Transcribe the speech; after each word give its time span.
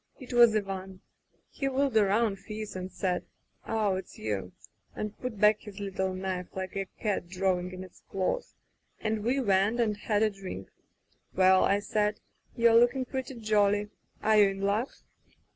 It 0.19 0.33
was 0.33 0.55
Ivan. 0.55 1.01
He 1.51 1.69
wheeled 1.69 1.95
around, 1.95 2.39
fierce, 2.39 2.73
then 2.73 2.89
said: 2.89 3.23
*0h, 3.67 3.99
it's 3.99 4.17
you,' 4.17 4.51
and 4.95 5.15
put 5.19 5.39
back 5.39 5.59
his 5.59 5.79
little 5.79 6.15
knife, 6.15 6.47
like 6.55 6.75
a 6.75 6.87
cat 6.99 7.27
drawing 7.29 7.71
in 7.71 7.83
its 7.83 8.01
claws, 8.09 8.55
and 8.99 9.23
we 9.23 9.39
went 9.39 9.79
and 9.79 9.95
had 9.95 10.23
a 10.23 10.31
drink. 10.31 10.71
'Well,* 11.35 11.63
I 11.63 11.77
said, 11.81 12.19
'you're 12.57 12.73
looking 12.79 13.05
pretty 13.05 13.35
jolly. 13.35 13.89
Are 14.23 14.37
you 14.41 14.49
in 14.49 14.61
luck? 14.61 14.89